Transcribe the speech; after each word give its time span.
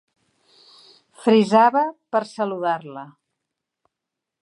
Frisava 1.25 1.85
per 2.17 2.25
saludar-la. 2.33 3.09